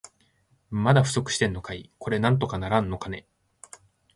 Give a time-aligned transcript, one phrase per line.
[0.71, 1.91] まだ不足してんのかい。
[1.99, 3.27] これなんとかならんのかね。